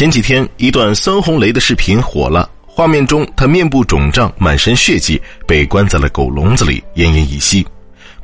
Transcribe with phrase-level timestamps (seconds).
[0.00, 2.48] 前几天，一段孙红雷的视频火了。
[2.66, 7.66] 画面中，他面部肿胀，满身血迹，被关在了狗笼子里，奄奄一息。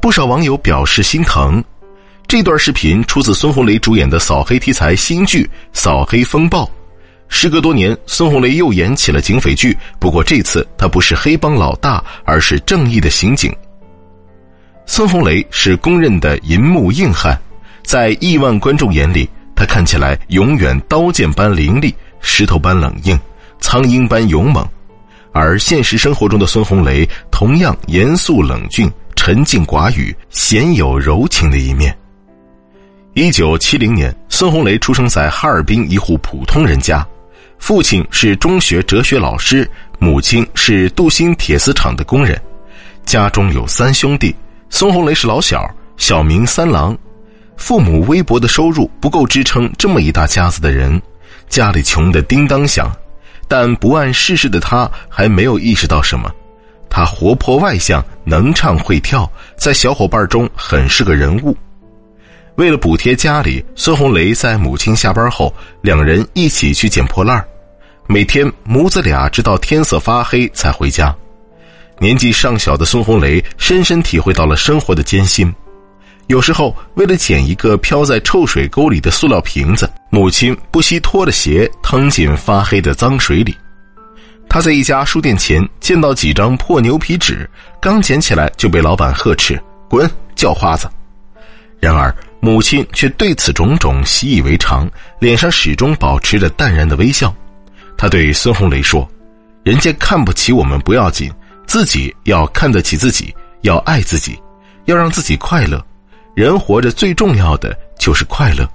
[0.01, 1.63] 不少网友表示心疼。
[2.27, 5.45] 这段视频出自孙红雷主演的扫黑题材新剧
[5.75, 6.65] 《扫黑风暴》。
[7.29, 13.55] 时隔多年，孙红雷又演起了警匪剧，不过这次他不是黑帮老大，而是正义的刑警。
[14.87, 17.39] 孙红雷是公认的银幕硬汉，
[17.85, 23.19] 在亿万观众眼里，他看起来永远刀剑般凌厉，石头般冷硬，
[23.59, 24.65] 苍鹰般勇猛。
[25.33, 31.97] 而现实生活中的孙红雷同样严肃冷峻、沉静寡语，鲜有柔情的一面。
[33.15, 37.07] 一九七零年，孙红雷出生在哈尔滨一户普通人家，
[37.59, 39.69] 父亲是中学哲学老师，
[39.99, 42.41] 母亲是镀锌铁丝厂的工人，
[43.05, 44.35] 家中有三兄弟。
[44.69, 45.67] 孙红雷是老小，
[45.97, 46.97] 小名三郎。
[47.57, 51.01] 父母微薄的收入不够支撑这么一大家子的人，
[51.49, 52.95] 家里穷得叮当响。
[53.49, 56.31] 但不谙世事的他还没有意识到什么。
[56.91, 61.57] 他活泼外向，能唱会跳，在小伙伴中很是个人物。
[62.57, 67.45] 为了补贴家里，孙红雷在母亲下班后，两人一起去捡破烂
[68.07, 71.15] 每天母子俩直到天色发黑才回家。
[71.99, 75.53] 年纪尚小的孙红雷深深体会到了生活的艰辛。
[76.29, 83.57] 有时候，为了捡一个飘在臭水沟里的塑料瓶子，母亲不惜脱了鞋趟进发黑的脏水里。
[84.49, 87.49] 他在一家书店前见到几张破牛皮纸，
[87.81, 90.89] 刚捡起来就被老板呵斥：“滚，叫花子！”
[91.79, 97.35] 然而，母亲却对此种种习以为常，脸上始终保持着淡然的微笑。
[97.97, 99.09] 他对孙红雷说
[99.63, 101.31] ：“人家看不起我们不要紧。”
[101.67, 104.39] 自己要看得起自己，要爱自己，
[104.85, 105.85] 要让自己快乐。
[106.37, 108.69] 人活着最重要的就是快乐。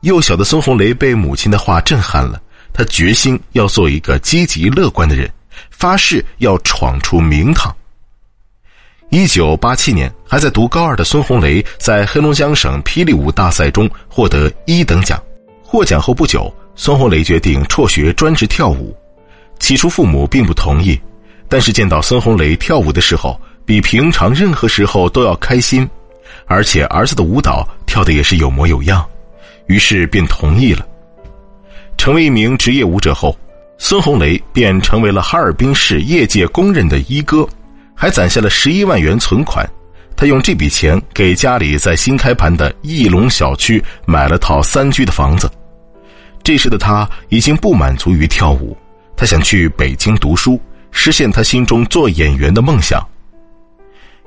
[0.00, 2.40] 幼小的孙红雷被母亲的话震撼了，
[2.72, 5.30] 他决心要做一个积极乐观的人，
[5.70, 7.70] 发誓要闯出名堂。
[9.10, 15.22] 一九八七年，还在读高二的孙红雷在黑龙江省霹雳舞大赛中获得一等奖。
[15.62, 18.96] 获奖后不久，孙红雷决定辍学专职跳舞。
[19.58, 20.98] 起初，父母并不同意。
[21.46, 25.86] 但是见到孙红雷跳舞的时候，比平常任何时候都要开心，
[26.46, 29.04] 而且儿子的舞蹈跳的也是有模有样，
[29.66, 30.86] 于是便同意了。
[31.96, 33.36] 成为一名职业舞者后，
[33.78, 37.48] 孙红雷便成为了哈尔滨市业界公认的一哥，
[37.94, 39.68] 还攒下了十一万元存款。
[40.16, 45.50] 他用这笔钱给家里在新开盘的翼龙小区买了套三居的房子。
[46.42, 48.76] 这时的他已经不满足于跳舞，
[49.16, 50.60] 他想去北京读书。
[50.96, 53.04] 实现他心中做演员的梦想。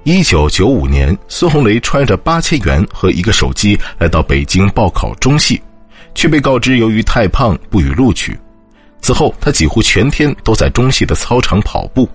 [0.07, 5.61] 一九九五年，孙红雷揣着八千元和一个手机来到北京报考中戏，
[6.15, 8.39] 却被告知由于太胖不予录取。
[9.01, 12.07] 此后，他几乎全天都在中戏的操场跑步，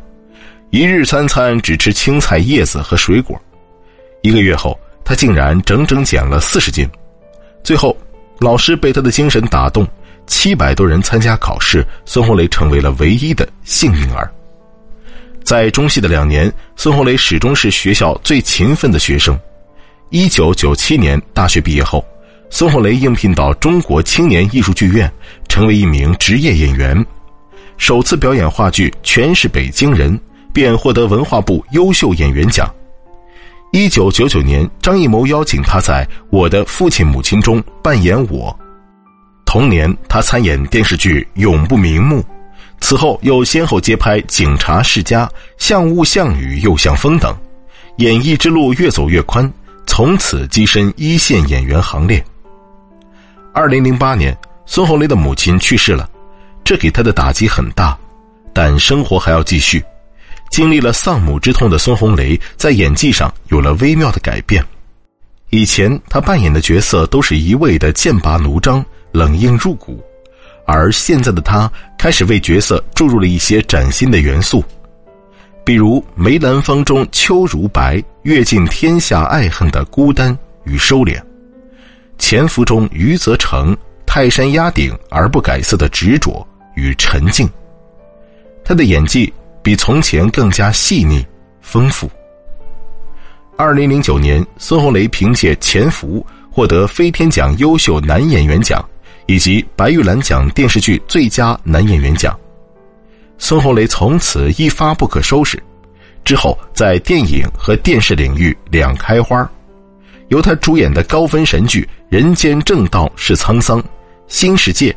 [0.71, 3.39] 一日三餐只吃青菜叶子和水果。
[4.23, 4.75] 一个月后，
[5.05, 6.89] 他竟然整整减了四十斤。
[7.63, 7.95] 最后，
[8.39, 9.87] 老师被他的精神打动，
[10.27, 14.33] 七百多人参加考试，孙红雷成为了唯一的幸运儿。
[15.45, 19.39] 在中戏的两年，孙红雷始终是学校最勤奋的学生。
[20.11, 22.05] 一九九七年大学毕业后，
[22.51, 25.11] 孙红雷应聘到中国青年艺术剧院，
[25.49, 27.05] 成为一名职业演员。
[27.79, 30.17] 首次表演话剧《全是北京人》，
[30.53, 32.73] 便获得文化部优秀演员奖。
[33.73, 38.55] 一九九九年，张艺谋邀请他在《我的父亲母亲》中扮演我。
[39.47, 42.21] 同年，他参演电视剧《永不瞑目》。
[42.83, 45.25] 此后又先后接拍《警察世家》
[45.57, 47.35] 《像雾像雨又像风》等，
[47.99, 49.51] 演艺之路越走越宽，
[49.87, 52.23] 从此跻身一线演员行列。
[53.55, 56.11] 二零零八年，孙红雷的母亲去世了，
[56.65, 57.97] 这给他的打击很大，
[58.53, 59.83] 但生活还要继续。
[60.51, 64.63] 经历了丧母之痛的孙红雷，在演技上有了微妙的改变。
[65.51, 70.03] 以前他扮演的角色都是一味的剑拔弩张、冷硬入骨。
[70.73, 74.65] 而现在的他开始为角色注入了一些崭新的元素，
[75.67, 81.21] 比如梅兰芳中秋如白，阅尽天下爱恨的孤单与收敛；
[82.17, 83.77] 潜伏中余则成，
[84.07, 86.45] 泰山压顶而不改色的执着
[86.75, 87.47] 与沉静。
[88.65, 89.31] 他的演技
[89.63, 91.23] 比从前更加细腻
[91.61, 92.11] 丰富。
[93.59, 98.83] 二零零九年，孙红雷凭借《潜伏》获得飞天奖优秀男演员奖。
[99.33, 102.39] 以及白玉兰奖电视剧最佳男演员奖，
[103.39, 105.59] 孙红雷从此一发不可收拾。
[106.23, 109.51] 之后在电影和电视领域两开花，
[110.29, 111.81] 由他主演的高分神剧
[112.11, 113.81] 《人间正道是沧桑》
[114.29, 114.93] 《新世界》，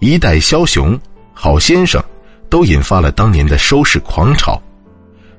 [0.00, 1.00] 一代枭雄、
[1.32, 2.04] 好先生，
[2.50, 4.60] 都引发了当年的收视狂潮。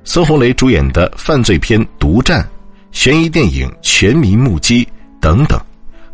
[0.04, 2.42] 孙红雷主演的犯罪片《独占》、
[2.92, 4.84] 悬疑电影《全民目击》
[5.22, 5.62] 等等，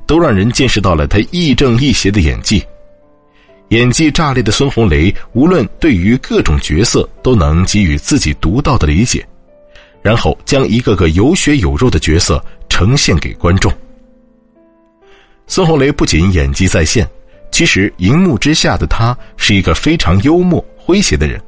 [0.05, 2.63] 都让人见识到了他亦正亦邪的演技。
[3.69, 9.25] 演技炸裂的孙红雷，无论对于各种角色都能给予自己独到的理解，
[10.03, 13.73] 然后将一个个有血有肉的角色呈现给观众。
[15.47, 17.09] 孙红雷不仅演技在线，
[17.51, 21.41] 其实荧幕之下的他是一个非常幽默诙谐的人。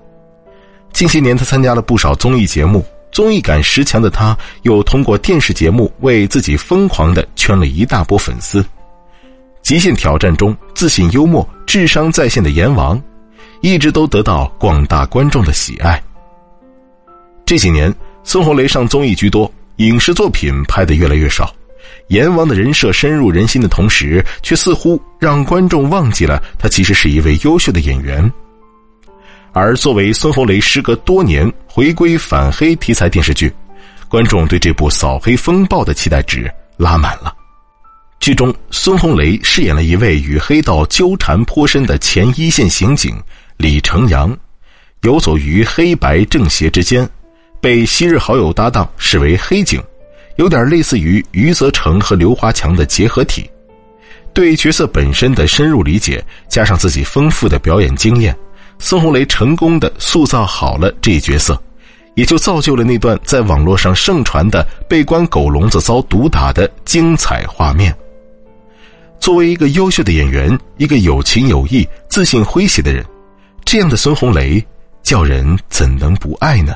[0.92, 2.84] 近些年，他参加了不少综艺节目，
[3.18, 8.64] 综艺感十强的他，又通过电视节目为自己疯狂的圈了一大波粉丝。
[9.64, 13.02] 极限挑战中自信幽默、智商在线的阎王，
[13.62, 16.00] 一直都得到广大观众的喜爱。
[17.44, 17.92] 这几年，
[18.24, 21.52] 孙红雷上综艺居多，影视作品拍的越来越少。
[22.10, 28.32] 阎王的人设深入人心的同时，却似乎让观众忘记了他其实是一位优秀的演员。
[29.58, 33.52] 而作为孙红雷时隔多年回归反黑题材电视剧，
[34.08, 37.34] 观众对这部《扫黑风暴》的期待值拉满了。
[38.20, 43.20] 剧中，孙红雷饰演了一位与黑道纠缠颇深的前一线刑警
[43.58, 44.38] 李成阳，
[45.02, 47.10] 游走于黑白正邪之间，
[47.60, 49.82] 被昔日好友搭档视为黑警。
[50.36, 53.50] 有点类似于余则成和刘华强的结合体，
[54.36, 58.38] 对角色本身的深入理解，加上自己丰富的表演经验，
[58.80, 61.62] 孙红雷成功的塑造好了这一角色，
[62.16, 67.96] 也就造就了那段在网络上盛传的被关狗笼子遭毒打的精彩画面。
[69.20, 73.04] 作为一个优秀的演员，一个有情有义、自信诙谐的人，
[73.66, 74.64] 这样的孙红雷，
[75.02, 76.76] 叫人怎能不爱呢？